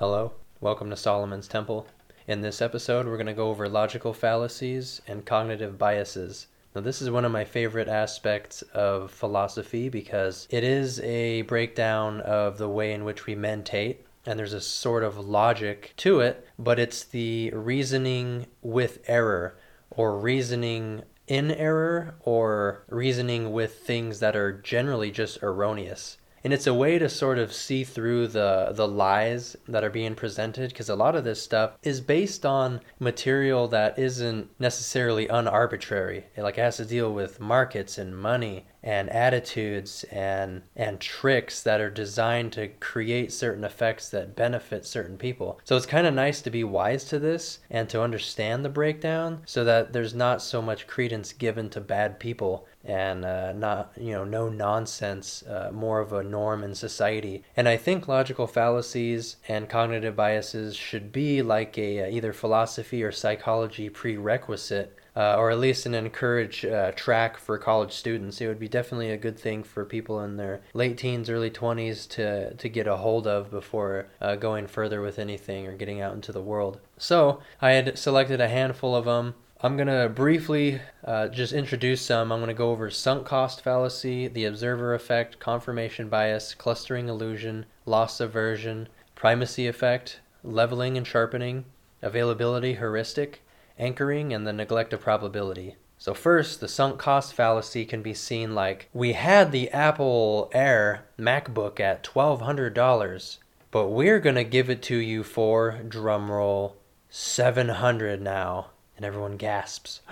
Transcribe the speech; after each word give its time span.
Hello, 0.00 0.32
welcome 0.62 0.88
to 0.88 0.96
Solomon's 0.96 1.46
Temple. 1.46 1.86
In 2.26 2.40
this 2.40 2.62
episode, 2.62 3.04
we're 3.04 3.18
going 3.18 3.26
to 3.26 3.34
go 3.34 3.50
over 3.50 3.68
logical 3.68 4.14
fallacies 4.14 5.02
and 5.06 5.26
cognitive 5.26 5.76
biases. 5.76 6.46
Now, 6.74 6.80
this 6.80 7.02
is 7.02 7.10
one 7.10 7.26
of 7.26 7.32
my 7.32 7.44
favorite 7.44 7.86
aspects 7.86 8.62
of 8.72 9.10
philosophy 9.10 9.90
because 9.90 10.48
it 10.48 10.64
is 10.64 11.00
a 11.00 11.42
breakdown 11.42 12.22
of 12.22 12.56
the 12.56 12.66
way 12.66 12.94
in 12.94 13.04
which 13.04 13.26
we 13.26 13.34
mentate, 13.34 14.06
and 14.24 14.38
there's 14.38 14.54
a 14.54 14.60
sort 14.62 15.02
of 15.02 15.18
logic 15.18 15.92
to 15.98 16.20
it, 16.20 16.48
but 16.58 16.78
it's 16.78 17.04
the 17.04 17.50
reasoning 17.50 18.46
with 18.62 19.00
error 19.06 19.58
or 19.90 20.18
reasoning 20.18 21.02
in 21.26 21.50
error 21.50 22.14
or 22.20 22.86
reasoning 22.88 23.52
with 23.52 23.80
things 23.80 24.20
that 24.20 24.34
are 24.34 24.50
generally 24.50 25.10
just 25.10 25.42
erroneous 25.42 26.16
and 26.42 26.52
it's 26.52 26.66
a 26.66 26.74
way 26.74 26.98
to 26.98 27.08
sort 27.08 27.38
of 27.38 27.52
see 27.52 27.84
through 27.84 28.26
the 28.28 28.72
the 28.72 28.88
lies 28.88 29.56
that 29.68 29.84
are 29.84 29.90
being 29.90 30.14
presented 30.14 30.70
because 30.70 30.88
a 30.88 30.94
lot 30.94 31.16
of 31.16 31.24
this 31.24 31.42
stuff 31.42 31.72
is 31.82 32.00
based 32.00 32.46
on 32.46 32.80
material 32.98 33.68
that 33.68 33.98
isn't 33.98 34.48
necessarily 34.58 35.28
unarbitrary 35.28 36.24
like 36.36 36.58
it 36.58 36.62
has 36.62 36.76
to 36.78 36.84
deal 36.84 37.12
with 37.12 37.40
markets 37.40 37.98
and 37.98 38.16
money 38.16 38.64
and 38.82 39.10
attitudes 39.10 40.04
and 40.04 40.62
and 40.76 41.00
tricks 41.00 41.62
that 41.62 41.80
are 41.80 41.90
designed 41.90 42.52
to 42.52 42.68
create 42.80 43.32
certain 43.32 43.64
effects 43.64 44.08
that 44.08 44.36
benefit 44.36 44.86
certain 44.86 45.18
people. 45.18 45.60
So 45.64 45.76
it's 45.76 45.86
kind 45.86 46.06
of 46.06 46.14
nice 46.14 46.40
to 46.42 46.50
be 46.50 46.64
wise 46.64 47.04
to 47.06 47.18
this 47.18 47.58
and 47.70 47.88
to 47.90 48.02
understand 48.02 48.64
the 48.64 48.70
breakdown 48.70 49.42
so 49.44 49.64
that 49.64 49.92
there's 49.92 50.14
not 50.14 50.42
so 50.42 50.62
much 50.62 50.86
credence 50.86 51.32
given 51.32 51.68
to 51.70 51.80
bad 51.80 52.18
people 52.18 52.66
and 52.84 53.24
uh, 53.24 53.52
not 53.52 53.92
you 53.96 54.12
know 54.12 54.24
no 54.24 54.48
nonsense 54.48 55.42
uh, 55.42 55.70
more 55.72 56.00
of 56.00 56.12
a 56.12 56.22
norm 56.22 56.64
in 56.64 56.74
society 56.74 57.42
and 57.56 57.68
i 57.68 57.76
think 57.76 58.08
logical 58.08 58.46
fallacies 58.46 59.36
and 59.48 59.68
cognitive 59.68 60.16
biases 60.16 60.74
should 60.76 61.12
be 61.12 61.42
like 61.42 61.76
a 61.76 62.04
uh, 62.04 62.08
either 62.08 62.32
philosophy 62.32 63.02
or 63.02 63.12
psychology 63.12 63.88
prerequisite 63.88 64.96
uh, 65.16 65.36
or 65.36 65.50
at 65.50 65.58
least 65.58 65.86
an 65.86 65.94
encourage 65.94 66.64
uh, 66.64 66.92
track 66.92 67.36
for 67.36 67.58
college 67.58 67.92
students. 67.92 68.40
It 68.40 68.46
would 68.46 68.58
be 68.58 68.68
definitely 68.68 69.10
a 69.10 69.16
good 69.16 69.38
thing 69.38 69.62
for 69.62 69.84
people 69.84 70.20
in 70.20 70.36
their 70.36 70.60
late 70.72 70.98
teens, 70.98 71.28
early 71.28 71.50
20s 71.50 72.08
to, 72.10 72.54
to 72.54 72.68
get 72.68 72.86
a 72.86 72.96
hold 72.96 73.26
of 73.26 73.50
before 73.50 74.08
uh, 74.20 74.36
going 74.36 74.66
further 74.66 75.00
with 75.00 75.18
anything 75.18 75.66
or 75.66 75.76
getting 75.76 76.00
out 76.00 76.14
into 76.14 76.32
the 76.32 76.42
world. 76.42 76.80
So 76.96 77.40
I 77.60 77.72
had 77.72 77.98
selected 77.98 78.40
a 78.40 78.48
handful 78.48 78.94
of 78.94 79.04
them. 79.04 79.34
I'm 79.62 79.76
going 79.76 79.88
to 79.88 80.08
briefly 80.08 80.80
uh, 81.04 81.28
just 81.28 81.52
introduce 81.52 82.00
some. 82.00 82.32
I'm 82.32 82.38
going 82.38 82.48
to 82.48 82.54
go 82.54 82.70
over 82.70 82.88
sunk 82.88 83.26
cost 83.26 83.60
fallacy, 83.60 84.26
the 84.26 84.46
observer 84.46 84.94
effect, 84.94 85.38
confirmation 85.38 86.08
bias, 86.08 86.54
clustering 86.54 87.10
illusion, 87.10 87.66
loss 87.84 88.20
aversion, 88.20 88.88
primacy 89.14 89.66
effect, 89.66 90.20
leveling 90.42 90.96
and 90.96 91.06
sharpening, 91.06 91.66
availability 92.00 92.76
heuristic, 92.76 93.42
anchoring, 93.78 94.32
and 94.32 94.46
the 94.46 94.52
neglect 94.54 94.94
of 94.94 95.02
probability. 95.02 95.76
So, 95.98 96.14
first, 96.14 96.60
the 96.60 96.68
sunk 96.68 96.98
cost 96.98 97.34
fallacy 97.34 97.84
can 97.84 98.00
be 98.00 98.14
seen 98.14 98.54
like 98.54 98.88
we 98.94 99.12
had 99.12 99.52
the 99.52 99.68
Apple 99.72 100.50
Air 100.54 101.04
MacBook 101.18 101.78
at 101.78 102.02
$1,200, 102.02 103.38
but 103.70 103.88
we're 103.88 104.20
going 104.20 104.36
to 104.36 104.44
give 104.44 104.70
it 104.70 104.80
to 104.84 104.96
you 104.96 105.22
for, 105.22 105.80
drumroll, 105.86 106.76
700 107.10 108.22
now. 108.22 108.68
And 109.00 109.06
everyone 109.06 109.38
gasps. 109.38 110.02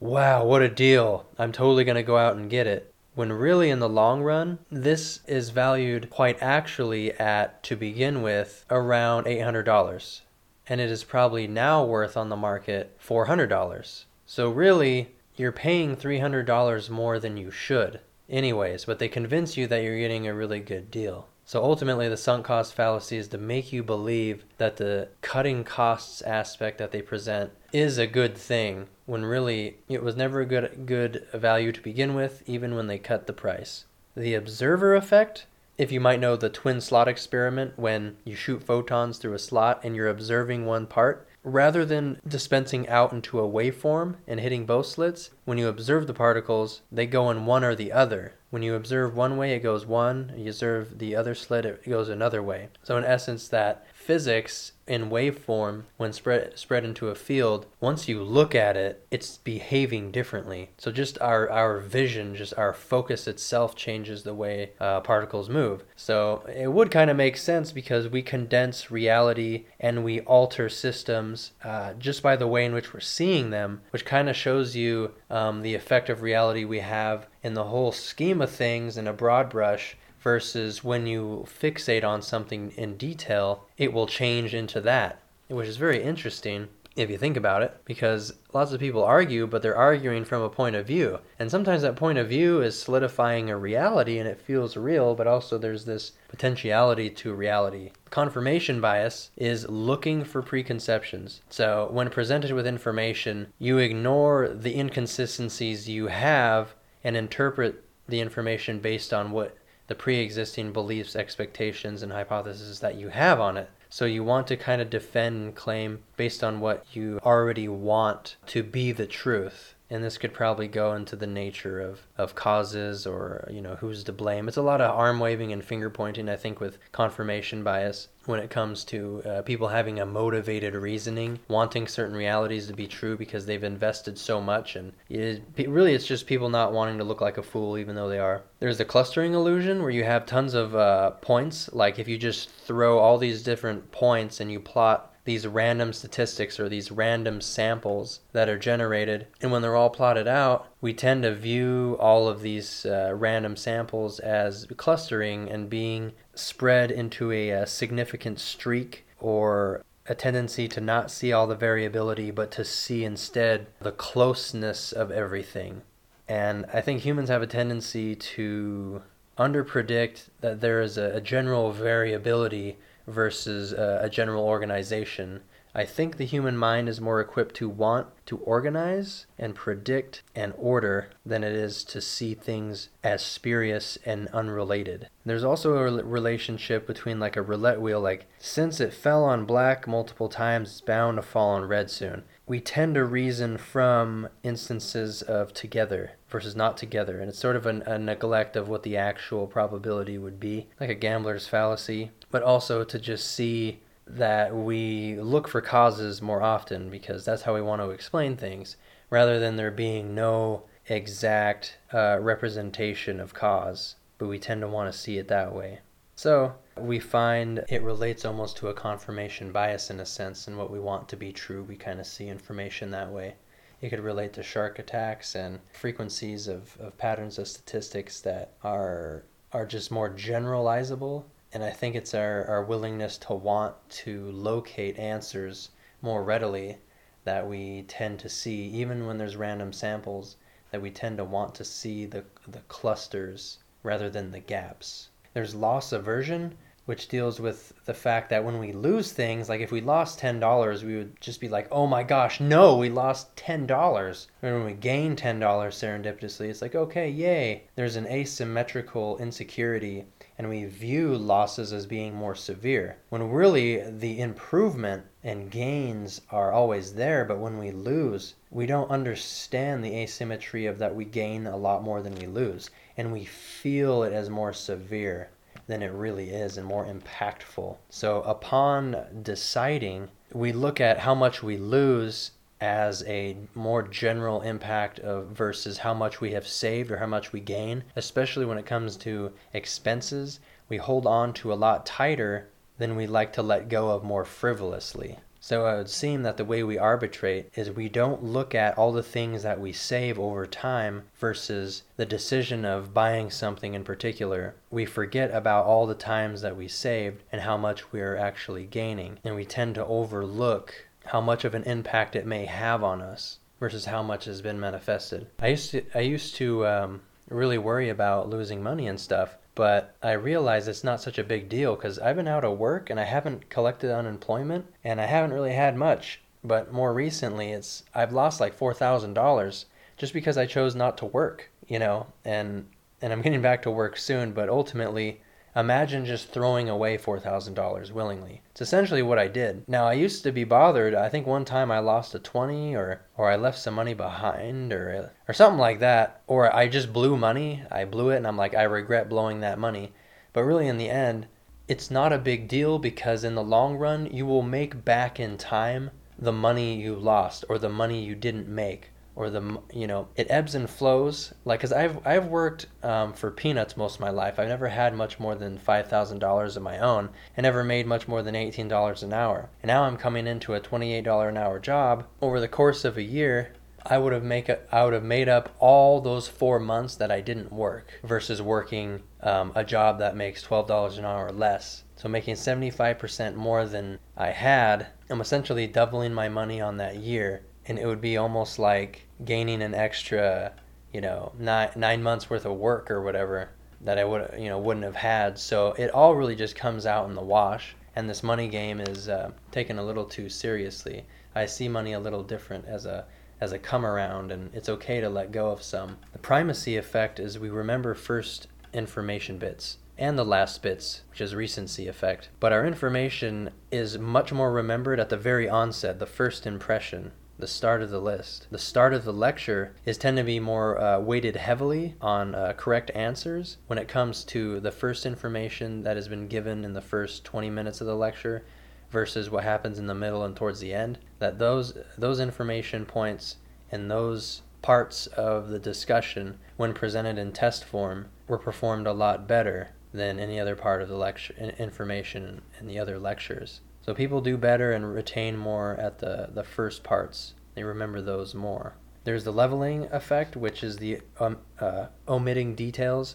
wow, 0.00 0.44
what 0.44 0.60
a 0.60 0.68
deal. 0.68 1.26
I'm 1.38 1.52
totally 1.52 1.84
going 1.84 1.94
to 1.94 2.02
go 2.02 2.16
out 2.16 2.34
and 2.34 2.50
get 2.50 2.66
it. 2.66 2.92
When 3.14 3.32
really, 3.32 3.70
in 3.70 3.78
the 3.78 3.88
long 3.88 4.22
run, 4.22 4.58
this 4.72 5.20
is 5.28 5.50
valued 5.50 6.10
quite 6.10 6.42
actually 6.42 7.12
at, 7.12 7.62
to 7.62 7.76
begin 7.76 8.22
with, 8.22 8.64
around 8.68 9.26
$800 9.26 10.20
and 10.68 10.80
it 10.80 10.90
is 10.90 11.04
probably 11.04 11.46
now 11.46 11.84
worth 11.84 12.16
on 12.16 12.28
the 12.28 12.36
market 12.36 12.98
$400. 13.00 14.04
So 14.26 14.50
really, 14.50 15.14
you're 15.36 15.52
paying 15.52 15.96
$300 15.96 16.90
more 16.90 17.18
than 17.18 17.36
you 17.36 17.50
should, 17.50 18.00
anyways, 18.28 18.84
but 18.84 18.98
they 18.98 19.08
convince 19.08 19.56
you 19.56 19.66
that 19.68 19.82
you're 19.82 19.98
getting 19.98 20.26
a 20.26 20.34
really 20.34 20.60
good 20.60 20.90
deal. 20.90 21.28
So 21.46 21.62
ultimately, 21.62 22.08
the 22.08 22.16
sunk 22.16 22.44
cost 22.44 22.74
fallacy 22.74 23.16
is 23.16 23.28
to 23.28 23.38
make 23.38 23.72
you 23.72 23.84
believe 23.84 24.44
that 24.58 24.76
the 24.76 25.08
cutting 25.22 25.62
costs 25.62 26.20
aspect 26.22 26.78
that 26.78 26.90
they 26.90 27.00
present 27.00 27.52
is 27.72 27.98
a 27.98 28.06
good 28.08 28.36
thing 28.36 28.88
when 29.06 29.24
really 29.24 29.76
it 29.88 30.02
was 30.02 30.16
never 30.16 30.40
a 30.40 30.46
good 30.46 30.86
good 30.86 31.24
value 31.32 31.70
to 31.70 31.80
begin 31.80 32.14
with, 32.14 32.42
even 32.46 32.74
when 32.74 32.88
they 32.88 32.98
cut 32.98 33.28
the 33.28 33.32
price. 33.32 33.84
The 34.16 34.34
observer 34.34 34.96
effect 34.96 35.46
if 35.78 35.92
you 35.92 36.00
might 36.00 36.20
know 36.20 36.36
the 36.36 36.48
twin 36.48 36.80
slot 36.80 37.06
experiment 37.06 37.74
when 37.76 38.16
you 38.24 38.34
shoot 38.34 38.62
photons 38.62 39.18
through 39.18 39.34
a 39.34 39.38
slot 39.38 39.80
and 39.82 39.94
you're 39.94 40.08
observing 40.08 40.64
one 40.64 40.86
part, 40.86 41.28
rather 41.44 41.84
than 41.84 42.18
dispensing 42.26 42.88
out 42.88 43.12
into 43.12 43.38
a 43.38 43.48
waveform 43.48 44.16
and 44.26 44.40
hitting 44.40 44.64
both 44.64 44.86
slits, 44.86 45.30
when 45.44 45.58
you 45.58 45.68
observe 45.68 46.06
the 46.06 46.14
particles, 46.14 46.80
they 46.90 47.06
go 47.06 47.30
in 47.30 47.44
one 47.44 47.62
or 47.62 47.74
the 47.74 47.92
other. 47.92 48.32
When 48.50 48.62
you 48.62 48.74
observe 48.74 49.16
one 49.16 49.36
way, 49.36 49.54
it 49.54 49.60
goes 49.60 49.86
one, 49.86 50.32
you 50.36 50.50
observe 50.50 50.98
the 50.98 51.16
other 51.16 51.34
slit, 51.34 51.66
it 51.66 51.88
goes 51.88 52.08
another 52.08 52.42
way. 52.42 52.68
So, 52.82 52.96
in 52.96 53.04
essence, 53.04 53.48
that 53.48 53.86
physics 54.06 54.70
in 54.86 55.10
waveform 55.10 55.82
when 55.96 56.12
spread 56.12 56.56
spread 56.56 56.84
into 56.84 57.08
a 57.08 57.14
field 57.16 57.66
once 57.80 58.06
you 58.06 58.22
look 58.22 58.54
at 58.54 58.76
it 58.76 59.04
it's 59.10 59.38
behaving 59.38 60.12
differently. 60.12 60.70
So 60.78 60.92
just 60.92 61.20
our 61.20 61.50
our 61.50 61.80
vision 61.80 62.36
just 62.36 62.54
our 62.56 62.72
focus 62.72 63.26
itself 63.26 63.74
changes 63.74 64.22
the 64.22 64.32
way 64.32 64.70
uh, 64.78 65.00
particles 65.00 65.48
move. 65.48 65.82
So 65.96 66.44
it 66.54 66.70
would 66.70 66.92
kind 66.92 67.10
of 67.10 67.16
make 67.16 67.36
sense 67.36 67.72
because 67.72 68.08
we 68.08 68.22
condense 68.22 68.92
reality 68.92 69.64
and 69.80 70.04
we 70.04 70.20
alter 70.20 70.68
systems 70.68 71.50
uh, 71.64 71.94
just 71.94 72.22
by 72.22 72.36
the 72.36 72.46
way 72.46 72.64
in 72.64 72.74
which 72.74 72.94
we're 72.94 73.00
seeing 73.00 73.50
them 73.50 73.80
which 73.90 74.04
kind 74.04 74.28
of 74.28 74.36
shows 74.36 74.76
you 74.76 75.10
um, 75.30 75.62
the 75.62 75.74
effect 75.74 76.08
of 76.08 76.22
reality 76.22 76.64
we 76.64 76.78
have 76.78 77.26
in 77.42 77.54
the 77.54 77.64
whole 77.64 77.90
scheme 77.90 78.40
of 78.40 78.50
things 78.50 78.96
in 78.96 79.08
a 79.08 79.12
broad 79.12 79.50
brush 79.50 79.96
versus 80.26 80.82
when 80.82 81.06
you 81.06 81.46
fixate 81.46 82.02
on 82.02 82.20
something 82.20 82.72
in 82.76 82.96
detail, 82.96 83.64
it 83.78 83.92
will 83.92 84.08
change 84.08 84.54
into 84.54 84.80
that, 84.80 85.20
which 85.46 85.68
is 85.68 85.76
very 85.76 86.02
interesting 86.02 86.66
if 86.96 87.08
you 87.08 87.16
think 87.16 87.36
about 87.36 87.62
it, 87.62 87.80
because 87.84 88.32
lots 88.52 88.72
of 88.72 88.80
people 88.80 89.04
argue, 89.04 89.46
but 89.46 89.62
they're 89.62 89.76
arguing 89.76 90.24
from 90.24 90.42
a 90.42 90.50
point 90.50 90.74
of 90.74 90.84
view. 90.84 91.20
And 91.38 91.48
sometimes 91.48 91.82
that 91.82 91.94
point 91.94 92.18
of 92.18 92.28
view 92.28 92.60
is 92.60 92.76
solidifying 92.76 93.50
a 93.50 93.56
reality 93.56 94.18
and 94.18 94.28
it 94.28 94.40
feels 94.40 94.76
real, 94.76 95.14
but 95.14 95.28
also 95.28 95.58
there's 95.58 95.84
this 95.84 96.10
potentiality 96.26 97.08
to 97.08 97.32
reality. 97.32 97.92
Confirmation 98.10 98.80
bias 98.80 99.30
is 99.36 99.68
looking 99.68 100.24
for 100.24 100.42
preconceptions. 100.42 101.40
So 101.50 101.88
when 101.92 102.10
presented 102.10 102.50
with 102.50 102.66
information, 102.66 103.52
you 103.60 103.78
ignore 103.78 104.48
the 104.48 104.76
inconsistencies 104.76 105.88
you 105.88 106.08
have 106.08 106.74
and 107.04 107.16
interpret 107.16 107.84
the 108.08 108.20
information 108.20 108.80
based 108.80 109.12
on 109.12 109.30
what 109.30 109.56
the 109.86 109.94
pre 109.94 110.18
existing 110.18 110.72
beliefs, 110.72 111.14
expectations, 111.14 112.02
and 112.02 112.12
hypotheses 112.12 112.80
that 112.80 112.96
you 112.96 113.08
have 113.08 113.40
on 113.40 113.56
it. 113.56 113.70
So 113.88 114.04
you 114.04 114.24
want 114.24 114.48
to 114.48 114.56
kind 114.56 114.82
of 114.82 114.90
defend 114.90 115.36
and 115.36 115.54
claim 115.54 116.00
based 116.16 116.42
on 116.42 116.60
what 116.60 116.84
you 116.92 117.20
already 117.24 117.68
want 117.68 118.36
to 118.46 118.62
be 118.62 118.90
the 118.92 119.06
truth 119.06 119.75
and 119.90 120.02
this 120.02 120.18
could 120.18 120.34
probably 120.34 120.68
go 120.68 120.94
into 120.94 121.16
the 121.16 121.26
nature 121.26 121.80
of, 121.80 122.06
of 122.18 122.34
causes 122.34 123.06
or 123.06 123.48
you 123.50 123.60
know 123.60 123.76
who's 123.76 124.04
to 124.04 124.12
blame. 124.12 124.48
It's 124.48 124.56
a 124.56 124.62
lot 124.62 124.80
of 124.80 124.96
arm 124.96 125.20
waving 125.20 125.52
and 125.52 125.64
finger 125.64 125.90
pointing 125.90 126.28
i 126.28 126.36
think 126.36 126.60
with 126.60 126.78
confirmation 126.92 127.62
bias 127.62 128.08
when 128.26 128.40
it 128.40 128.50
comes 128.50 128.84
to 128.84 129.22
uh, 129.24 129.42
people 129.42 129.68
having 129.68 130.00
a 130.00 130.06
motivated 130.06 130.74
reasoning 130.74 131.38
wanting 131.48 131.86
certain 131.86 132.16
realities 132.16 132.66
to 132.66 132.72
be 132.72 132.86
true 132.86 133.16
because 133.16 133.46
they've 133.46 133.64
invested 133.64 134.18
so 134.18 134.40
much. 134.40 134.76
And 134.76 134.92
it, 135.08 135.42
really 135.68 135.94
it's 135.94 136.06
just 136.06 136.26
people 136.26 136.48
not 136.48 136.72
wanting 136.72 136.98
to 136.98 137.04
look 137.04 137.20
like 137.20 137.38
a 137.38 137.42
fool 137.42 137.78
even 137.78 137.94
though 137.94 138.08
they 138.08 138.18
are. 138.18 138.42
There's 138.58 138.78
the 138.78 138.84
clustering 138.84 139.34
illusion 139.34 139.80
where 139.80 139.90
you 139.90 140.04
have 140.04 140.26
tons 140.26 140.54
of 140.54 140.74
uh, 140.74 141.10
points. 141.12 141.70
Like 141.72 141.98
if 141.98 142.08
you 142.08 142.18
just 142.18 142.50
throw 142.50 142.98
all 142.98 143.18
these 143.18 143.42
different 143.42 143.92
points 143.92 144.40
and 144.40 144.50
you 144.50 144.60
plot 144.60 145.12
these 145.26 145.46
random 145.46 145.92
statistics 145.92 146.58
or 146.58 146.68
these 146.68 146.90
random 146.90 147.40
samples 147.42 148.20
that 148.32 148.48
are 148.48 148.58
generated. 148.58 149.26
And 149.42 149.52
when 149.52 149.60
they're 149.60 149.76
all 149.76 149.90
plotted 149.90 150.26
out, 150.26 150.68
we 150.80 150.94
tend 150.94 151.24
to 151.24 151.34
view 151.34 151.98
all 152.00 152.28
of 152.28 152.40
these 152.40 152.86
uh, 152.86 153.12
random 153.14 153.56
samples 153.56 154.18
as 154.20 154.66
clustering 154.76 155.50
and 155.50 155.68
being 155.68 156.12
spread 156.34 156.90
into 156.90 157.30
a, 157.30 157.50
a 157.50 157.66
significant 157.66 158.40
streak 158.40 159.04
or 159.20 159.82
a 160.08 160.14
tendency 160.14 160.68
to 160.68 160.80
not 160.80 161.10
see 161.10 161.32
all 161.32 161.46
the 161.46 161.56
variability, 161.56 162.30
but 162.30 162.50
to 162.52 162.64
see 162.64 163.04
instead 163.04 163.66
the 163.80 163.92
closeness 163.92 164.92
of 164.92 165.10
everything. 165.10 165.82
And 166.28 166.66
I 166.72 166.80
think 166.80 167.00
humans 167.00 167.28
have 167.28 167.42
a 167.42 167.46
tendency 167.46 168.14
to 168.14 169.02
underpredict 169.38 170.28
that 170.40 170.60
there 170.60 170.80
is 170.80 170.96
a, 170.96 171.16
a 171.16 171.20
general 171.20 171.72
variability 171.72 172.78
versus 173.06 173.72
uh, 173.72 174.00
a 174.02 174.10
general 174.10 174.44
organization. 174.44 175.42
I 175.76 175.84
think 175.84 176.16
the 176.16 176.24
human 176.24 176.56
mind 176.56 176.88
is 176.88 177.02
more 177.02 177.20
equipped 177.20 177.54
to 177.56 177.68
want 177.68 178.06
to 178.24 178.38
organize 178.38 179.26
and 179.38 179.54
predict 179.54 180.22
and 180.34 180.54
order 180.56 181.10
than 181.24 181.44
it 181.44 181.52
is 181.52 181.84
to 181.84 182.00
see 182.00 182.32
things 182.32 182.88
as 183.04 183.22
spurious 183.22 183.98
and 184.06 184.26
unrelated. 184.28 185.10
There's 185.26 185.44
also 185.44 185.76
a 185.76 186.02
relationship 186.02 186.86
between 186.86 187.20
like 187.20 187.36
a 187.36 187.42
roulette 187.42 187.82
wheel, 187.82 188.00
like 188.00 188.24
since 188.38 188.80
it 188.80 188.94
fell 188.94 189.22
on 189.24 189.44
black 189.44 189.86
multiple 189.86 190.30
times, 190.30 190.70
it's 190.70 190.80
bound 190.80 191.18
to 191.18 191.22
fall 191.22 191.50
on 191.50 191.66
red 191.66 191.90
soon. 191.90 192.22
We 192.46 192.58
tend 192.60 192.94
to 192.94 193.04
reason 193.04 193.58
from 193.58 194.30
instances 194.42 195.20
of 195.20 195.52
together 195.52 196.12
versus 196.36 196.54
not 196.54 196.76
together, 196.76 197.18
and 197.18 197.30
it's 197.30 197.38
sort 197.38 197.56
of 197.56 197.64
an, 197.64 197.80
a 197.86 197.98
neglect 197.98 198.56
of 198.56 198.68
what 198.68 198.82
the 198.82 198.94
actual 198.94 199.46
probability 199.46 200.18
would 200.18 200.38
be, 200.38 200.66
like 200.78 200.90
a 200.90 200.94
gambler's 200.94 201.48
fallacy, 201.48 202.10
but 202.30 202.42
also 202.42 202.84
to 202.84 202.98
just 202.98 203.30
see 203.30 203.80
that 204.06 204.54
we 204.54 205.18
look 205.18 205.48
for 205.48 205.62
causes 205.62 206.20
more 206.20 206.42
often 206.42 206.90
because 206.90 207.24
that's 207.24 207.40
how 207.44 207.54
we 207.54 207.62
want 207.62 207.80
to 207.80 207.88
explain 207.88 208.36
things 208.36 208.76
rather 209.08 209.40
than 209.40 209.56
there 209.56 209.70
being 209.70 210.14
no 210.14 210.62
exact 210.88 211.78
uh, 211.94 212.18
representation 212.20 213.18
of 213.18 213.32
cause, 213.32 213.96
but 214.18 214.28
we 214.28 214.38
tend 214.38 214.60
to 214.60 214.68
want 214.68 214.92
to 214.92 214.98
see 214.98 215.16
it 215.16 215.28
that 215.28 215.54
way. 215.54 215.78
So 216.16 216.52
we 216.76 216.98
find 216.98 217.64
it 217.70 217.80
relates 217.80 218.26
almost 218.26 218.58
to 218.58 218.68
a 218.68 218.74
confirmation 218.74 219.52
bias 219.52 219.88
in 219.88 220.00
a 220.00 220.06
sense, 220.06 220.48
and 220.48 220.58
what 220.58 220.70
we 220.70 220.80
want 220.80 221.08
to 221.08 221.16
be 221.16 221.32
true, 221.32 221.62
we 221.62 221.76
kind 221.76 221.98
of 221.98 222.06
see 222.06 222.28
information 222.28 222.90
that 222.90 223.10
way. 223.10 223.36
It 223.80 223.90
could 223.90 224.00
relate 224.00 224.32
to 224.34 224.42
shark 224.42 224.78
attacks 224.78 225.34
and 225.34 225.60
frequencies 225.72 226.48
of, 226.48 226.76
of 226.80 226.96
patterns 226.98 227.38
of 227.38 227.48
statistics 227.48 228.20
that 228.22 228.52
are 228.62 229.24
are 229.52 229.66
just 229.66 229.90
more 229.90 230.10
generalizable 230.10 231.24
and 231.52 231.64
I 231.64 231.70
think 231.70 231.94
it's 231.94 232.12
our, 232.12 232.44
our 232.46 232.62
willingness 232.62 233.16
to 233.18 233.32
want 233.32 233.76
to 234.04 234.30
locate 234.32 234.98
answers 234.98 235.70
more 236.02 236.22
readily 236.22 236.78
that 237.24 237.48
we 237.48 237.82
tend 237.88 238.18
to 238.20 238.28
see, 238.28 238.66
even 238.66 239.06
when 239.06 239.16
there's 239.16 239.36
random 239.36 239.72
samples, 239.72 240.36
that 240.70 240.82
we 240.82 240.90
tend 240.90 241.16
to 241.18 241.24
want 241.24 241.54
to 241.54 241.64
see 241.64 242.04
the, 242.04 242.24
the 242.46 242.60
clusters 242.68 243.58
rather 243.82 244.10
than 244.10 244.32
the 244.32 244.40
gaps. 244.40 245.08
There's 245.32 245.54
loss 245.54 245.92
aversion, 245.92 246.58
which 246.86 247.08
deals 247.08 247.40
with 247.40 247.72
the 247.84 247.92
fact 247.94 248.30
that 248.30 248.44
when 248.44 248.58
we 248.58 248.72
lose 248.72 249.12
things, 249.12 249.48
like 249.48 249.60
if 249.60 249.72
we 249.72 249.80
lost 249.80 250.20
$10, 250.20 250.82
we 250.84 250.96
would 250.96 251.20
just 251.20 251.40
be 251.40 251.48
like, 251.48 251.66
oh 251.70 251.86
my 251.86 252.02
gosh, 252.02 252.40
no, 252.40 252.76
we 252.76 252.88
lost 252.88 253.34
$10. 253.36 254.26
And 254.42 254.54
when 254.54 254.64
we 254.64 254.72
gain 254.72 255.16
$10 255.16 255.40
serendipitously, 255.40 256.48
it's 256.48 256.62
like, 256.62 256.76
okay, 256.76 257.10
yay. 257.10 257.64
There's 257.74 257.96
an 257.96 258.06
asymmetrical 258.06 259.18
insecurity 259.18 260.04
and 260.38 260.48
we 260.48 260.66
view 260.66 261.16
losses 261.16 261.72
as 261.72 261.86
being 261.86 262.14
more 262.14 262.34
severe 262.34 262.98
when 263.08 263.30
really 263.30 263.82
the 263.90 264.20
improvement 264.20 265.02
and 265.24 265.50
gains 265.50 266.20
are 266.30 266.52
always 266.52 266.92
there 266.92 267.24
but 267.24 267.38
when 267.38 267.58
we 267.58 267.70
lose 267.70 268.34
we 268.50 268.66
don't 268.66 268.90
understand 268.90 269.82
the 269.82 269.94
asymmetry 269.96 270.66
of 270.66 270.78
that 270.78 270.94
we 270.94 271.06
gain 271.06 271.46
a 271.46 271.56
lot 271.56 271.82
more 271.82 272.02
than 272.02 272.14
we 272.16 272.26
lose 272.26 272.68
and 272.98 273.10
we 273.10 273.24
feel 273.24 274.02
it 274.02 274.12
as 274.12 274.28
more 274.28 274.52
severe 274.52 275.30
than 275.66 275.82
it 275.82 275.92
really 275.92 276.30
is 276.30 276.56
and 276.56 276.66
more 276.66 276.84
impactful 276.84 277.76
so 277.90 278.22
upon 278.22 278.96
deciding 279.22 280.08
we 280.32 280.52
look 280.52 280.80
at 280.80 280.98
how 280.98 281.14
much 281.14 281.42
we 281.42 281.56
lose 281.56 282.32
as 282.60 283.02
a 283.04 283.36
more 283.54 283.82
general 283.82 284.40
impact 284.40 284.98
of 285.00 285.26
versus 285.26 285.78
how 285.78 285.92
much 285.92 286.20
we 286.20 286.32
have 286.32 286.46
saved 286.46 286.90
or 286.90 286.96
how 286.96 287.06
much 287.06 287.32
we 287.32 287.40
gain, 287.40 287.84
especially 287.96 288.46
when 288.46 288.56
it 288.56 288.64
comes 288.64 288.96
to 288.96 289.30
expenses, 289.52 290.40
we 290.68 290.78
hold 290.78 291.06
on 291.06 291.32
to 291.34 291.52
a 291.52 291.54
lot 291.54 291.84
tighter 291.84 292.48
than 292.78 292.96
we 292.96 293.06
like 293.06 293.32
to 293.32 293.42
let 293.42 293.68
go 293.68 293.90
of 293.90 294.02
more 294.02 294.24
frivolously. 294.24 295.18
So 295.46 295.68
it 295.68 295.76
would 295.76 295.88
seem 295.88 296.24
that 296.24 296.38
the 296.38 296.44
way 296.44 296.64
we 296.64 296.76
arbitrate 296.76 297.52
is 297.54 297.70
we 297.70 297.88
don't 297.88 298.24
look 298.24 298.52
at 298.52 298.76
all 298.76 298.90
the 298.90 299.00
things 299.00 299.44
that 299.44 299.60
we 299.60 299.72
save 299.72 300.18
over 300.18 300.44
time 300.44 301.04
versus 301.20 301.84
the 301.96 302.04
decision 302.04 302.64
of 302.64 302.92
buying 302.92 303.30
something 303.30 303.72
in 303.72 303.84
particular. 303.84 304.56
We 304.72 304.86
forget 304.86 305.30
about 305.30 305.66
all 305.66 305.86
the 305.86 305.94
times 305.94 306.40
that 306.40 306.56
we 306.56 306.66
saved 306.66 307.22
and 307.30 307.42
how 307.42 307.56
much 307.56 307.92
we 307.92 308.00
are 308.00 308.16
actually 308.16 308.64
gaining. 308.64 309.20
And 309.22 309.36
we 309.36 309.44
tend 309.44 309.76
to 309.76 309.86
overlook 309.86 310.88
how 311.04 311.20
much 311.20 311.44
of 311.44 311.54
an 311.54 311.62
impact 311.62 312.16
it 312.16 312.26
may 312.26 312.46
have 312.46 312.82
on 312.82 313.00
us 313.00 313.38
versus 313.60 313.84
how 313.84 314.02
much 314.02 314.24
has 314.24 314.42
been 314.42 314.58
manifested. 314.58 315.28
I 315.38 315.46
used 315.46 315.70
to 315.70 315.84
I 315.94 316.00
used 316.00 316.34
to 316.38 316.66
um, 316.66 317.02
really 317.28 317.58
worry 317.58 317.88
about 317.88 318.30
losing 318.30 318.62
money 318.62 318.86
and 318.86 319.00
stuff, 319.00 319.36
but 319.54 319.96
I 320.02 320.12
realize 320.12 320.68
it's 320.68 320.84
not 320.84 321.00
such 321.00 321.18
a 321.18 321.24
big 321.24 321.48
deal 321.48 321.74
because 321.74 321.98
I've 321.98 322.16
been 322.16 322.28
out 322.28 322.44
of 322.44 322.58
work 322.58 322.90
and 322.90 323.00
I 323.00 323.04
haven't 323.04 323.48
collected 323.48 323.90
unemployment 323.90 324.66
and 324.84 325.00
I 325.00 325.06
haven't 325.06 325.32
really 325.32 325.54
had 325.54 325.76
much. 325.76 326.20
But 326.44 326.72
more 326.72 326.92
recently, 326.94 327.50
it's 327.50 327.82
I've 327.94 328.12
lost 328.12 328.40
like 328.40 328.54
four 328.54 328.72
thousand 328.74 329.14
dollars 329.14 329.66
just 329.96 330.12
because 330.12 330.36
I 330.38 330.46
chose 330.46 330.74
not 330.74 330.98
to 330.98 331.06
work, 331.06 331.50
you 331.66 331.78
know, 331.78 332.06
and 332.24 332.66
and 333.02 333.12
I'm 333.12 333.22
getting 333.22 333.42
back 333.42 333.62
to 333.62 333.70
work 333.70 333.96
soon, 333.96 334.32
but 334.32 334.48
ultimately 334.48 335.20
Imagine 335.56 336.04
just 336.04 336.28
throwing 336.28 336.68
away 336.68 336.98
$4,000 336.98 337.90
willingly. 337.90 338.42
It's 338.50 338.60
essentially 338.60 339.00
what 339.00 339.18
I 339.18 339.26
did. 339.26 339.66
Now, 339.66 339.86
I 339.86 339.94
used 339.94 340.22
to 340.24 340.30
be 340.30 340.44
bothered. 340.44 340.94
I 340.94 341.08
think 341.08 341.26
one 341.26 341.46
time 341.46 341.70
I 341.70 341.78
lost 341.78 342.14
a 342.14 342.18
20 342.18 342.76
or 342.76 343.00
or 343.16 343.30
I 343.30 343.36
left 343.36 343.58
some 343.58 343.72
money 343.72 343.94
behind 343.94 344.70
or 344.70 345.12
or 345.26 345.32
something 345.32 345.58
like 345.58 345.78
that, 345.78 346.20
or 346.26 346.54
I 346.54 346.68
just 346.68 346.92
blew 346.92 347.16
money. 347.16 347.64
I 347.70 347.86
blew 347.86 348.10
it 348.10 348.18
and 348.18 348.26
I'm 348.26 348.36
like 348.36 348.54
I 348.54 348.64
regret 348.64 349.08
blowing 349.08 349.40
that 349.40 349.58
money. 349.58 349.94
But 350.34 350.44
really 350.44 350.68
in 350.68 350.76
the 350.76 350.90
end, 350.90 351.26
it's 351.68 351.90
not 351.90 352.12
a 352.12 352.18
big 352.18 352.48
deal 352.48 352.78
because 352.78 353.24
in 353.24 353.34
the 353.34 353.42
long 353.42 353.76
run, 353.76 354.06
you 354.12 354.26
will 354.26 354.42
make 354.42 354.84
back 354.84 355.18
in 355.18 355.38
time 355.38 355.90
the 356.18 356.32
money 356.32 356.74
you 356.74 356.94
lost 356.96 357.46
or 357.48 357.58
the 357.58 357.70
money 357.70 358.04
you 358.04 358.14
didn't 358.14 358.46
make 358.46 358.90
or 359.16 359.30
the 359.30 359.58
you 359.72 359.86
know 359.86 360.06
it 360.14 360.26
ebbs 360.30 360.54
and 360.54 360.70
flows. 360.70 361.32
Like 361.44 361.60
because 361.60 361.72
i've 361.72 362.06
i've 362.06 362.26
worked 362.26 362.66
um, 362.82 363.12
for 363.14 363.30
peanuts 363.30 363.76
most 363.76 363.96
of 363.96 364.00
my 364.00 364.10
life. 364.10 364.38
I've 364.38 364.48
never 364.48 364.68
had 364.68 364.94
much 364.94 365.18
more 365.18 365.34
than 365.34 365.58
$5000 365.58 366.56
of 366.56 366.62
my 366.62 366.78
own 366.78 367.08
and 367.36 367.44
never 367.44 367.64
made 367.64 367.86
much 367.86 368.06
more 368.06 368.22
than 368.22 368.34
$18 368.34 369.02
an 369.02 369.12
hour. 369.12 369.48
And 369.62 369.68
now 369.68 369.84
i'm 369.84 369.96
coming 369.96 370.26
into 370.26 370.54
a 370.54 370.60
$28 370.60 371.28
an 371.28 371.36
hour 371.36 371.58
job. 371.58 372.06
Over 372.20 372.38
the 372.38 372.48
course 372.48 372.84
of 372.84 372.96
a 372.96 373.02
year 373.02 373.54
I 373.88 373.98
would 373.98 374.12
have 374.12 374.24
make 374.24 374.48
a, 374.48 374.58
I 374.74 374.84
would 374.84 374.94
have 374.94 375.04
made 375.04 375.28
up 375.28 375.54
all 375.60 376.00
those 376.00 376.26
four 376.26 376.58
months 376.58 376.96
that 376.96 377.12
I 377.12 377.20
didn't 377.20 377.52
work 377.52 378.00
versus 378.02 378.42
working 378.42 379.04
um, 379.22 379.52
a 379.54 379.62
job 379.62 380.00
that 380.00 380.16
makes 380.16 380.42
twelve 380.42 380.66
dollars 380.66 380.98
an 380.98 381.04
hour 381.04 381.30
less. 381.30 381.84
So 381.94 382.08
making 382.08 382.34
seventy 382.34 382.70
five 382.70 382.98
percent 382.98 383.36
more 383.36 383.64
than 383.64 384.00
I 384.16 384.28
had, 384.28 384.88
I'm 385.08 385.20
essentially 385.20 385.68
doubling 385.68 386.12
my 386.12 386.28
money 386.28 386.60
on 386.60 386.78
that 386.78 386.96
year, 386.96 387.44
and 387.68 387.78
it 387.78 387.86
would 387.86 388.00
be 388.00 388.16
almost 388.16 388.58
like 388.58 389.06
gaining 389.24 389.62
an 389.62 389.74
extra, 389.74 390.52
you 390.92 391.00
know, 391.00 391.32
nine 391.38 391.70
nine 391.76 392.02
months 392.02 392.30
worth 392.30 392.44
of 392.44 392.56
work 392.56 392.90
or 392.90 393.02
whatever 393.02 393.50
that 393.80 393.98
I 393.98 394.04
would 394.04 394.34
you 394.38 394.48
know 394.48 394.58
wouldn't 394.58 394.84
have 394.84 394.96
had. 394.96 395.38
So 395.38 395.72
it 395.72 395.90
all 395.90 396.14
really 396.14 396.36
just 396.36 396.56
comes 396.56 396.86
out 396.86 397.08
in 397.08 397.14
the 397.14 397.22
wash. 397.22 397.74
And 397.94 398.10
this 398.10 398.22
money 398.22 398.48
game 398.48 398.80
is 398.80 399.08
uh, 399.08 399.30
taken 399.50 399.78
a 399.78 399.84
little 399.84 400.04
too 400.04 400.28
seriously. 400.28 401.06
I 401.34 401.46
see 401.46 401.66
money 401.68 401.92
a 401.92 402.00
little 402.00 402.22
different 402.22 402.66
as 402.66 402.86
a 402.86 403.06
as 403.40 403.52
a 403.52 403.58
come 403.58 403.84
around, 403.84 404.32
and 404.32 404.54
it's 404.54 404.68
okay 404.68 405.00
to 405.00 405.08
let 405.08 405.32
go 405.32 405.50
of 405.50 405.62
some. 405.62 405.98
The 406.12 406.18
primacy 406.18 406.76
effect 406.76 407.18
is 407.18 407.38
we 407.38 407.50
remember 407.50 407.94
first 407.94 408.48
information 408.72 409.38
bits 409.38 409.78
and 409.98 410.18
the 410.18 410.24
last 410.24 410.62
bits, 410.62 411.02
which 411.10 411.22
is 411.22 411.34
recency 411.34 411.88
effect. 411.88 412.28
But 412.38 412.52
our 412.52 412.66
information 412.66 413.50
is 413.70 413.98
much 413.98 414.32
more 414.32 414.52
remembered 414.52 415.00
at 415.00 415.08
the 415.08 415.16
very 415.16 415.48
onset, 415.48 415.98
the 415.98 416.06
first 416.06 416.46
impression 416.46 417.12
the 417.38 417.46
start 417.46 417.82
of 417.82 417.90
the 417.90 418.00
list. 418.00 418.46
The 418.50 418.58
start 418.58 418.94
of 418.94 419.04
the 419.04 419.12
lecture 419.12 419.74
is 419.84 419.98
tend 419.98 420.16
to 420.16 420.24
be 420.24 420.40
more 420.40 420.80
uh, 420.80 420.98
weighted 421.00 421.36
heavily 421.36 421.94
on 422.00 422.34
uh, 422.34 422.54
correct 422.56 422.90
answers 422.94 423.58
when 423.66 423.78
it 423.78 423.88
comes 423.88 424.24
to 424.24 424.60
the 424.60 424.70
first 424.70 425.04
information 425.04 425.82
that 425.82 425.96
has 425.96 426.08
been 426.08 426.28
given 426.28 426.64
in 426.64 426.72
the 426.72 426.80
first 426.80 427.24
20 427.24 427.50
minutes 427.50 427.80
of 427.80 427.86
the 427.86 427.96
lecture 427.96 428.44
versus 428.90 429.28
what 429.28 429.44
happens 429.44 429.78
in 429.78 429.86
the 429.86 429.94
middle 429.94 430.24
and 430.24 430.34
towards 430.36 430.60
the 430.60 430.72
end. 430.72 430.98
That 431.18 431.38
those 431.38 431.76
those 431.98 432.20
information 432.20 432.86
points 432.86 433.36
and 433.70 433.90
those 433.90 434.42
parts 434.62 435.06
of 435.08 435.48
the 435.48 435.58
discussion 435.58 436.38
when 436.56 436.72
presented 436.72 437.18
in 437.18 437.32
test 437.32 437.64
form 437.64 438.08
were 438.26 438.38
performed 438.38 438.86
a 438.86 438.92
lot 438.92 439.28
better 439.28 439.70
than 439.92 440.18
any 440.18 440.40
other 440.40 440.56
part 440.56 440.82
of 440.82 440.88
the 440.88 440.96
lecture 440.96 441.34
information 441.58 442.42
in 442.58 442.66
the 442.66 442.78
other 442.78 442.98
lectures. 442.98 443.60
So 443.86 443.94
people 443.94 444.20
do 444.20 444.36
better 444.36 444.72
and 444.72 444.92
retain 444.92 445.36
more 445.36 445.76
at 445.76 446.00
the, 446.00 446.28
the 446.34 446.42
first 446.42 446.82
parts. 446.82 447.34
They 447.54 447.62
remember 447.62 448.02
those 448.02 448.34
more. 448.34 448.74
There's 449.04 449.22
the 449.22 449.32
leveling 449.32 449.84
effect, 449.92 450.34
which 450.34 450.64
is 450.64 450.78
the 450.78 451.02
um, 451.20 451.38
uh, 451.60 451.86
omitting 452.08 452.56
details, 452.56 453.14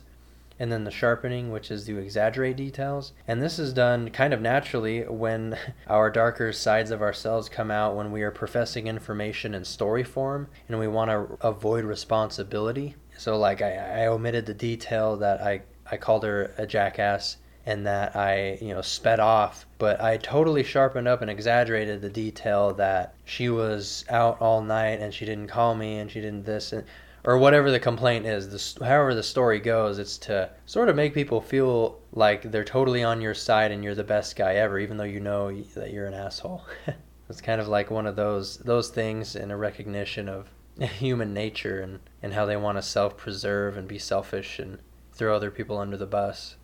and 0.58 0.72
then 0.72 0.86
the 0.86 0.92
sharpening, 0.92 1.52
which 1.52 1.72
is 1.72 1.86
to 1.88 1.98
exaggerate 1.98 2.56
details. 2.56 3.12
And 3.28 3.42
this 3.42 3.60
is 3.60 3.74
done 3.74 4.12
kind 4.12 4.34
of 4.34 4.40
naturally 4.40 5.02
when 5.02 5.58
our 5.88 6.10
darker 6.10 6.54
sides 6.54 6.90
of 6.90 7.02
ourselves 7.02 7.50
come 7.50 7.70
out 7.70 7.98
when 7.98 8.14
we 8.14 8.22
are 8.22 8.32
professing 8.32 8.88
information 8.88 9.54
in 9.54 9.66
story 9.66 10.06
form 10.06 10.48
and 10.70 10.80
we 10.80 10.88
want 10.88 11.12
to 11.12 11.38
avoid 11.46 11.84
responsibility. 11.84 12.96
So, 13.18 13.38
like, 13.38 13.62
I, 13.62 14.04
I 14.04 14.08
omitted 14.08 14.46
the 14.46 14.54
detail 14.54 15.18
that 15.18 15.42
I, 15.42 15.64
I 15.86 15.98
called 15.98 16.24
her 16.24 16.54
a 16.58 16.66
jackass 16.66 17.36
and 17.66 17.86
that 17.86 18.16
I, 18.16 18.58
you 18.62 18.74
know, 18.74 18.82
sped 18.82 19.20
off, 19.20 19.66
but 19.78 20.02
I 20.02 20.18
totally 20.18 20.64
sharpened 20.64 21.08
up 21.08 21.22
and 21.22 21.30
exaggerated 21.30 22.02
the 22.02 22.10
detail 22.10 22.74
that 22.74 23.14
she 23.26 23.50
was 23.50 24.06
out 24.10 24.42
all 24.42 24.62
night 24.62 25.00
and 25.00 25.14
she 25.14 25.26
didn't 25.26 25.48
call 25.48 25.76
me 25.76 26.00
and 26.00 26.10
she 26.10 26.22
didn't 26.22 26.46
this 26.46 26.74
and 26.74 26.84
or 27.24 27.38
whatever 27.38 27.70
the 27.70 27.80
complaint 27.80 28.26
is. 28.26 28.76
The, 28.76 28.86
however 28.86 29.14
the 29.14 29.24
story 29.24 29.60
goes, 29.60 30.00
it's 30.00 30.18
to 30.20 30.50
sort 30.66 30.90
of 30.90 30.96
make 30.96 31.14
people 31.14 31.40
feel 31.40 32.00
like 32.14 32.52
they're 32.52 32.64
totally 32.64 33.04
on 33.04 33.22
your 33.22 33.36
side 33.36 33.72
and 33.72 33.84
you're 33.84 33.96
the 33.96 34.04
best 34.04 34.36
guy 34.36 34.56
ever, 34.56 34.80
even 34.80 34.98
though 34.98 35.04
you 35.04 35.20
know 35.20 35.52
that 35.76 35.92
you're 35.92 36.08
an 36.08 36.14
asshole. 36.14 36.66
it's 37.30 37.42
kind 37.42 37.62
of 37.62 37.68
like 37.68 37.92
one 37.92 38.08
of 38.08 38.16
those 38.16 38.58
those 38.58 38.90
things 38.90 39.36
in 39.36 39.52
a 39.52 39.58
recognition 39.58 40.28
of 40.28 40.50
human 40.80 41.34
nature 41.34 41.82
and, 41.82 42.00
and 42.22 42.34
how 42.34 42.46
they 42.46 42.58
want 42.58 42.78
to 42.78 42.82
self 42.82 43.18
preserve 43.18 43.78
and 43.78 43.88
be 43.88 44.00
selfish 44.00 44.60
and 44.60 44.80
throw 45.14 45.36
other 45.36 45.52
people 45.52 45.78
under 45.78 45.98
the 45.98 46.06
bus. 46.06 46.56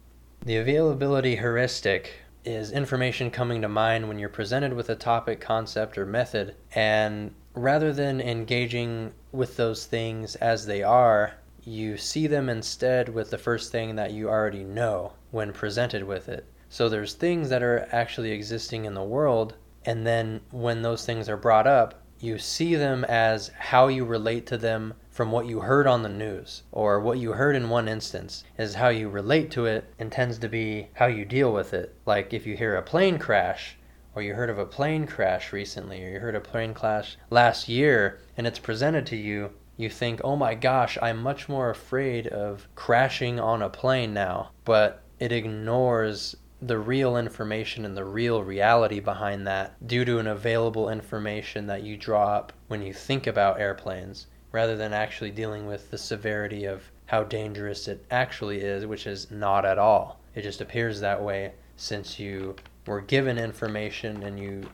The 0.47 0.55
availability 0.55 1.35
heuristic 1.35 2.21
is 2.45 2.71
information 2.71 3.31
coming 3.31 3.61
to 3.63 3.67
mind 3.67 4.07
when 4.07 4.17
you're 4.17 4.29
presented 4.29 4.71
with 4.71 4.89
a 4.89 4.95
topic, 4.95 5.41
concept, 5.41 5.97
or 5.97 6.05
method, 6.05 6.55
and 6.73 7.35
rather 7.53 7.91
than 7.91 8.21
engaging 8.21 9.11
with 9.33 9.57
those 9.57 9.85
things 9.85 10.37
as 10.37 10.65
they 10.65 10.83
are, 10.83 11.33
you 11.65 11.97
see 11.97 12.27
them 12.27 12.47
instead 12.47 13.09
with 13.09 13.29
the 13.29 13.37
first 13.37 13.73
thing 13.73 13.97
that 13.97 14.13
you 14.13 14.29
already 14.29 14.63
know 14.63 15.11
when 15.31 15.51
presented 15.51 16.05
with 16.05 16.29
it. 16.29 16.45
So 16.69 16.87
there's 16.87 17.13
things 17.13 17.49
that 17.49 17.61
are 17.61 17.85
actually 17.91 18.31
existing 18.31 18.85
in 18.85 18.93
the 18.93 19.03
world, 19.03 19.55
and 19.85 20.07
then 20.07 20.39
when 20.51 20.81
those 20.81 21.05
things 21.05 21.27
are 21.27 21.35
brought 21.35 21.67
up, 21.67 22.05
you 22.21 22.37
see 22.37 22.75
them 22.75 23.03
as 23.09 23.51
how 23.59 23.89
you 23.89 24.05
relate 24.05 24.45
to 24.47 24.57
them 24.57 24.93
from 25.17 25.31
what 25.31 25.47
you 25.47 25.61
heard 25.61 25.87
on 25.87 26.03
the 26.03 26.09
news 26.09 26.61
or 26.71 26.99
what 26.99 27.17
you 27.17 27.31
heard 27.31 27.55
in 27.55 27.71
one 27.71 27.87
instance 27.87 28.43
is 28.59 28.75
how 28.75 28.89
you 28.89 29.09
relate 29.09 29.49
to 29.49 29.65
it 29.65 29.91
and 29.97 30.11
tends 30.11 30.37
to 30.37 30.47
be 30.47 30.87
how 30.93 31.07
you 31.07 31.25
deal 31.25 31.51
with 31.51 31.73
it. 31.73 31.95
Like 32.05 32.35
if 32.35 32.45
you 32.45 32.55
hear 32.55 32.75
a 32.75 32.83
plane 32.83 33.17
crash 33.17 33.77
or 34.13 34.21
you 34.21 34.35
heard 34.35 34.51
of 34.51 34.59
a 34.59 34.65
plane 34.67 35.07
crash 35.07 35.51
recently 35.51 36.05
or 36.05 36.09
you 36.09 36.19
heard 36.19 36.35
a 36.35 36.39
plane 36.39 36.75
crash 36.75 37.17
last 37.31 37.67
year 37.67 38.19
and 38.37 38.45
it's 38.45 38.59
presented 38.59 39.07
to 39.07 39.15
you, 39.15 39.49
you 39.75 39.89
think, 39.89 40.21
"Oh 40.23 40.35
my 40.35 40.53
gosh, 40.53 40.99
I'm 41.01 41.17
much 41.17 41.49
more 41.49 41.71
afraid 41.71 42.27
of 42.27 42.67
crashing 42.75 43.39
on 43.39 43.63
a 43.63 43.71
plane 43.71 44.13
now." 44.13 44.51
But 44.65 45.01
it 45.17 45.31
ignores 45.31 46.35
the 46.61 46.77
real 46.77 47.17
information 47.17 47.85
and 47.85 47.97
the 47.97 48.05
real 48.05 48.43
reality 48.43 48.99
behind 48.99 49.47
that 49.47 49.87
due 49.87 50.05
to 50.05 50.19
an 50.19 50.27
available 50.27 50.89
information 50.91 51.65
that 51.65 51.81
you 51.81 51.97
draw 51.97 52.35
up 52.35 52.53
when 52.67 52.83
you 52.83 52.93
think 52.93 53.25
about 53.25 53.59
airplanes 53.59 54.27
rather 54.51 54.75
than 54.75 54.93
actually 54.93 55.31
dealing 55.31 55.67
with 55.67 55.91
the 55.91 55.97
severity 55.97 56.65
of 56.65 56.83
how 57.07 57.23
dangerous 57.23 57.87
it 57.87 58.05
actually 58.11 58.61
is, 58.61 58.85
which 58.85 59.07
is 59.07 59.31
not 59.31 59.65
at 59.65 59.77
all. 59.77 60.19
It 60.35 60.41
just 60.41 60.61
appears 60.61 60.99
that 60.99 61.21
way 61.21 61.53
since 61.75 62.19
you 62.19 62.55
were 62.85 63.01
given 63.01 63.37
information 63.37 64.23
and 64.23 64.39
you 64.39 64.69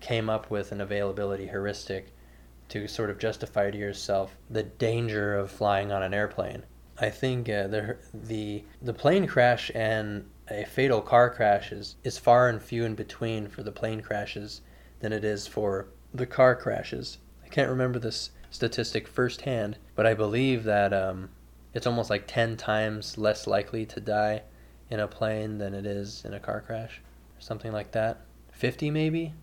came 0.00 0.28
up 0.28 0.50
with 0.50 0.72
an 0.72 0.80
availability 0.80 1.46
heuristic 1.46 2.12
to 2.68 2.86
sort 2.86 3.10
of 3.10 3.18
justify 3.18 3.70
to 3.70 3.78
yourself 3.78 4.36
the 4.50 4.62
danger 4.62 5.34
of 5.34 5.50
flying 5.50 5.92
on 5.92 6.02
an 6.02 6.14
airplane. 6.14 6.62
I 6.98 7.10
think 7.10 7.48
uh, 7.48 7.66
the 7.66 7.96
the 8.12 8.64
the 8.80 8.94
plane 8.94 9.26
crash 9.26 9.70
and 9.74 10.28
a 10.48 10.64
fatal 10.64 11.00
car 11.00 11.30
crash 11.30 11.72
is, 11.72 11.96
is 12.04 12.18
far 12.18 12.48
and 12.48 12.62
few 12.62 12.84
in 12.84 12.94
between 12.94 13.48
for 13.48 13.62
the 13.62 13.72
plane 13.72 14.00
crashes 14.00 14.60
than 15.00 15.12
it 15.12 15.24
is 15.24 15.46
for 15.46 15.88
the 16.12 16.26
car 16.26 16.54
crashes. 16.54 17.18
I 17.44 17.48
can't 17.48 17.70
remember 17.70 17.98
this 17.98 18.30
statistic 18.54 19.08
firsthand, 19.08 19.76
but 19.96 20.06
I 20.06 20.14
believe 20.14 20.62
that 20.62 20.92
um, 20.92 21.30
it's 21.74 21.88
almost 21.88 22.08
like 22.08 22.28
10 22.28 22.56
times 22.56 23.18
less 23.18 23.48
likely 23.48 23.84
to 23.86 24.00
die 24.00 24.42
in 24.88 25.00
a 25.00 25.08
plane 25.08 25.58
than 25.58 25.74
it 25.74 25.84
is 25.84 26.24
in 26.24 26.32
a 26.34 26.38
car 26.38 26.60
crash, 26.60 27.02
or 27.36 27.40
something 27.40 27.72
like 27.72 27.90
that. 27.90 28.20
50 28.52 28.92
maybe? 28.92 29.34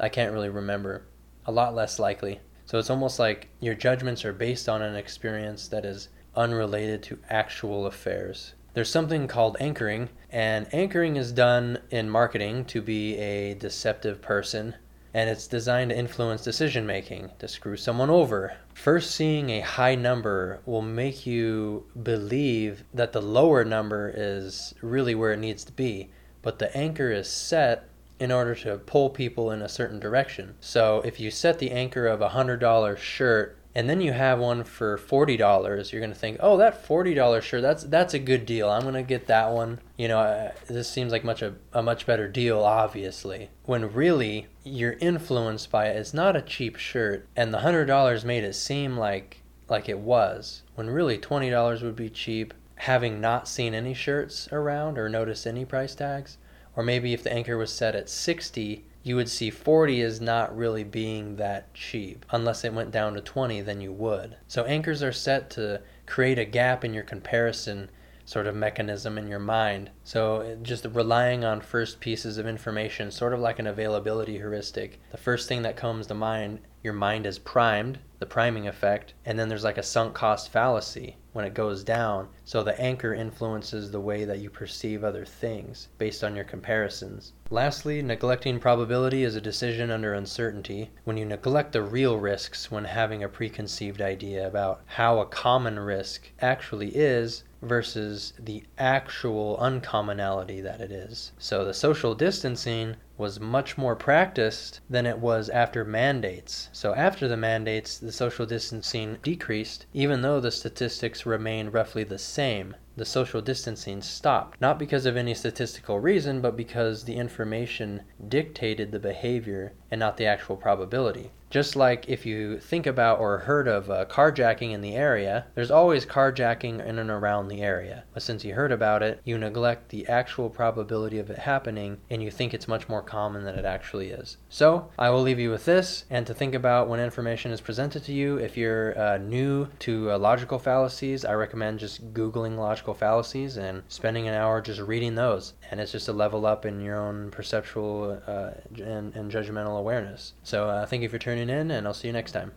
I 0.00 0.08
can't 0.08 0.32
really 0.32 0.48
remember. 0.48 1.04
A 1.46 1.52
lot 1.52 1.76
less 1.76 2.00
likely. 2.00 2.40
So 2.66 2.78
it's 2.78 2.90
almost 2.90 3.20
like 3.20 3.48
your 3.60 3.76
judgments 3.76 4.24
are 4.24 4.32
based 4.32 4.68
on 4.68 4.82
an 4.82 4.96
experience 4.96 5.68
that 5.68 5.84
is 5.84 6.08
unrelated 6.34 7.04
to 7.04 7.20
actual 7.28 7.86
affairs. 7.86 8.54
There's 8.74 8.90
something 8.90 9.28
called 9.28 9.56
anchoring, 9.60 10.08
and 10.28 10.66
anchoring 10.74 11.14
is 11.14 11.30
done 11.30 11.78
in 11.90 12.10
marketing 12.10 12.64
to 12.66 12.82
be 12.82 13.16
a 13.16 13.54
deceptive 13.54 14.20
person 14.20 14.74
and 15.12 15.28
it's 15.28 15.46
designed 15.46 15.90
to 15.90 15.96
influence 15.98 16.42
decision 16.42 16.86
making, 16.86 17.30
to 17.38 17.48
screw 17.48 17.76
someone 17.76 18.10
over. 18.10 18.56
First, 18.74 19.10
seeing 19.10 19.50
a 19.50 19.60
high 19.60 19.94
number 19.94 20.60
will 20.66 20.82
make 20.82 21.26
you 21.26 21.86
believe 22.02 22.84
that 22.94 23.12
the 23.12 23.22
lower 23.22 23.64
number 23.64 24.12
is 24.14 24.74
really 24.80 25.14
where 25.14 25.32
it 25.32 25.38
needs 25.38 25.64
to 25.64 25.72
be, 25.72 26.10
but 26.42 26.58
the 26.58 26.74
anchor 26.76 27.10
is 27.10 27.28
set 27.28 27.88
in 28.20 28.30
order 28.30 28.54
to 28.54 28.76
pull 28.76 29.10
people 29.10 29.50
in 29.50 29.62
a 29.62 29.68
certain 29.68 29.98
direction. 29.98 30.54
So, 30.60 31.00
if 31.04 31.18
you 31.18 31.30
set 31.30 31.58
the 31.58 31.70
anchor 31.70 32.06
of 32.06 32.20
a 32.20 32.28
$100 32.28 32.96
shirt 32.98 33.56
and 33.74 33.88
then 33.88 34.00
you 34.00 34.12
have 34.12 34.38
one 34.38 34.64
for 34.64 34.98
forty 34.98 35.36
dollars, 35.36 35.92
you're 35.92 36.00
gonna 36.00 36.14
think, 36.14 36.38
oh, 36.40 36.56
that 36.56 36.84
forty 36.86 37.14
dollars 37.14 37.44
shirt, 37.44 37.62
that's 37.62 37.84
that's 37.84 38.14
a 38.14 38.18
good 38.18 38.46
deal. 38.46 38.68
I'm 38.68 38.82
gonna 38.82 39.02
get 39.02 39.26
that 39.26 39.50
one. 39.52 39.80
You 39.96 40.08
know, 40.08 40.18
uh, 40.18 40.52
this 40.66 40.88
seems 40.88 41.12
like 41.12 41.24
much 41.24 41.42
a, 41.42 41.54
a 41.72 41.82
much 41.82 42.06
better 42.06 42.28
deal, 42.28 42.60
obviously. 42.60 43.50
When 43.64 43.92
really 43.92 44.48
you're 44.64 44.96
influenced 45.00 45.70
by 45.70 45.86
it. 45.86 45.96
It's 45.96 46.14
not 46.14 46.36
a 46.36 46.42
cheap 46.42 46.76
shirt, 46.76 47.26
and 47.36 47.52
the 47.52 47.60
hundred 47.60 47.86
dollars 47.86 48.24
made 48.24 48.44
it 48.44 48.54
seem 48.54 48.96
like 48.96 49.42
like 49.68 49.88
it 49.88 49.98
was. 49.98 50.62
When 50.74 50.90
really 50.90 51.18
twenty 51.18 51.50
dollars 51.50 51.82
would 51.82 51.96
be 51.96 52.10
cheap. 52.10 52.54
Having 52.76 53.20
not 53.20 53.46
seen 53.46 53.74
any 53.74 53.92
shirts 53.92 54.48
around 54.50 54.96
or 54.96 55.06
noticed 55.10 55.46
any 55.46 55.66
price 55.66 55.94
tags, 55.94 56.38
or 56.74 56.82
maybe 56.82 57.12
if 57.12 57.22
the 57.22 57.30
anchor 57.30 57.58
was 57.58 57.70
set 57.70 57.94
at 57.94 58.08
sixty 58.08 58.86
you 59.02 59.16
would 59.16 59.28
see 59.28 59.50
40 59.50 60.02
as 60.02 60.20
not 60.20 60.56
really 60.56 60.84
being 60.84 61.36
that 61.36 61.72
cheap. 61.72 62.26
Unless 62.30 62.64
it 62.64 62.74
went 62.74 62.90
down 62.90 63.14
to 63.14 63.20
20, 63.20 63.60
then 63.62 63.80
you 63.80 63.92
would. 63.92 64.36
So 64.46 64.64
anchors 64.64 65.02
are 65.02 65.12
set 65.12 65.50
to 65.50 65.80
create 66.06 66.38
a 66.38 66.44
gap 66.44 66.84
in 66.84 66.92
your 66.92 67.04
comparison 67.04 67.90
sort 68.30 68.46
of 68.46 68.54
mechanism 68.54 69.18
in 69.18 69.26
your 69.26 69.40
mind. 69.40 69.90
So 70.04 70.56
just 70.62 70.86
relying 70.92 71.44
on 71.44 71.60
first 71.60 71.98
pieces 71.98 72.38
of 72.38 72.46
information, 72.46 73.10
sort 73.10 73.34
of 73.34 73.40
like 73.40 73.58
an 73.58 73.66
availability 73.66 74.36
heuristic. 74.36 75.00
The 75.10 75.18
first 75.18 75.48
thing 75.48 75.62
that 75.62 75.76
comes 75.76 76.06
to 76.06 76.14
mind, 76.14 76.60
your 76.84 76.92
mind 76.92 77.26
is 77.26 77.40
primed, 77.40 77.98
the 78.20 78.26
priming 78.26 78.68
effect, 78.68 79.14
and 79.24 79.36
then 79.36 79.48
there's 79.48 79.64
like 79.64 79.78
a 79.78 79.82
sunk 79.82 80.14
cost 80.14 80.52
fallacy 80.52 81.16
when 81.32 81.44
it 81.44 81.54
goes 81.54 81.82
down. 81.82 82.28
So 82.44 82.62
the 82.62 82.80
anchor 82.80 83.14
influences 83.14 83.90
the 83.90 84.00
way 84.00 84.24
that 84.24 84.38
you 84.38 84.48
perceive 84.48 85.02
other 85.02 85.24
things 85.24 85.88
based 85.98 86.22
on 86.22 86.36
your 86.36 86.44
comparisons. 86.44 87.32
Lastly, 87.50 88.00
neglecting 88.00 88.60
probability 88.60 89.24
is 89.24 89.34
a 89.34 89.40
decision 89.40 89.90
under 89.90 90.14
uncertainty. 90.14 90.90
When 91.02 91.16
you 91.16 91.24
neglect 91.24 91.72
the 91.72 91.82
real 91.82 92.16
risks 92.16 92.70
when 92.70 92.84
having 92.84 93.24
a 93.24 93.28
preconceived 93.28 94.00
idea 94.00 94.46
about 94.46 94.82
how 94.86 95.18
a 95.18 95.26
common 95.26 95.80
risk 95.80 96.30
actually 96.40 96.90
is, 96.94 97.42
versus 97.62 98.32
the 98.38 98.62
actual 98.78 99.56
uncommonality 99.58 100.60
that 100.62 100.80
it 100.80 100.90
is. 100.90 101.32
So 101.38 101.64
the 101.64 101.74
social 101.74 102.14
distancing 102.14 102.96
was 103.18 103.38
much 103.38 103.76
more 103.76 103.94
practiced 103.94 104.80
than 104.88 105.04
it 105.04 105.18
was 105.18 105.50
after 105.50 105.84
mandates. 105.84 106.70
So 106.72 106.94
after 106.94 107.28
the 107.28 107.36
mandates, 107.36 107.98
the 107.98 108.12
social 108.12 108.46
distancing 108.46 109.18
decreased, 109.22 109.84
even 109.92 110.22
though 110.22 110.40
the 110.40 110.50
statistics 110.50 111.26
remained 111.26 111.74
roughly 111.74 112.02
the 112.02 112.18
same. 112.18 112.76
The 112.96 113.04
social 113.04 113.42
distancing 113.42 114.00
stopped, 114.00 114.60
not 114.60 114.78
because 114.78 115.04
of 115.04 115.16
any 115.16 115.34
statistical 115.34 116.00
reason, 116.00 116.40
but 116.40 116.56
because 116.56 117.04
the 117.04 117.16
information 117.16 118.02
dictated 118.26 118.90
the 118.90 118.98
behavior 118.98 119.74
and 119.90 119.98
not 119.98 120.16
the 120.16 120.26
actual 120.26 120.56
probability. 120.56 121.30
Just 121.50 121.74
like 121.74 122.08
if 122.08 122.24
you 122.24 122.58
think 122.58 122.86
about 122.86 123.18
or 123.18 123.38
heard 123.38 123.66
of 123.66 123.90
uh, 123.90 124.04
carjacking 124.06 124.72
in 124.72 124.80
the 124.80 124.94
area, 124.94 125.46
there's 125.54 125.70
always 125.70 126.06
carjacking 126.06 126.84
in 126.86 126.98
and 126.98 127.10
around 127.10 127.48
the 127.48 127.62
area. 127.62 128.04
But 128.14 128.22
since 128.22 128.44
you 128.44 128.54
heard 128.54 128.72
about 128.72 129.02
it, 129.02 129.20
you 129.24 129.36
neglect 129.36 129.88
the 129.88 130.06
actual 130.06 130.48
probability 130.48 131.18
of 131.18 131.28
it 131.28 131.38
happening 131.38 131.98
and 132.08 132.22
you 132.22 132.30
think 132.30 132.54
it's 132.54 132.68
much 132.68 132.88
more 132.88 133.02
common 133.02 133.44
than 133.44 133.58
it 133.58 133.64
actually 133.64 134.10
is. 134.10 134.36
So 134.48 134.90
I 134.98 135.10
will 135.10 135.22
leave 135.22 135.38
you 135.38 135.50
with 135.50 135.64
this 135.64 136.04
and 136.08 136.26
to 136.26 136.34
think 136.34 136.54
about 136.54 136.88
when 136.88 137.00
information 137.00 137.50
is 137.50 137.60
presented 137.60 138.04
to 138.04 138.12
you. 138.12 138.36
If 138.36 138.56
you're 138.56 138.98
uh, 138.98 139.18
new 139.18 139.66
to 139.80 140.12
uh, 140.12 140.18
logical 140.18 140.58
fallacies, 140.58 141.24
I 141.24 141.32
recommend 141.34 141.80
just 141.80 142.14
Googling 142.14 142.56
logical 142.56 142.94
fallacies 142.94 143.56
and 143.56 143.82
spending 143.88 144.28
an 144.28 144.34
hour 144.34 144.60
just 144.60 144.80
reading 144.80 145.16
those. 145.16 145.54
And 145.70 145.80
it's 145.80 145.92
just 145.92 146.08
a 146.08 146.12
level 146.12 146.46
up 146.46 146.64
in 146.64 146.80
your 146.80 146.96
own 146.96 147.30
perceptual 147.30 148.22
uh, 148.26 148.50
and, 148.82 149.14
and, 149.14 149.30
judgmental 149.30 149.78
awareness. 149.78 150.34
So 150.42 150.68
uh, 150.68 150.86
thank 150.86 151.02
you 151.02 151.08
for 151.08 151.18
tuning 151.40 151.60
in, 151.60 151.70
and 151.70 151.86
I'll 151.86 151.94
see 151.94 152.08
you 152.08 152.12
next 152.12 152.32
time. 152.32 152.52